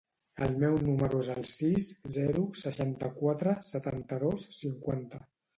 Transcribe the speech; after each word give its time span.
El 0.45 0.53
meu 0.61 0.77
número 0.85 1.19
es 1.25 1.29
el 1.33 1.43
sis, 1.49 1.85
zero, 2.17 2.45
seixanta-quatre, 2.63 3.55
setanta-dos, 3.71 4.49
cinquanta. 4.63 5.25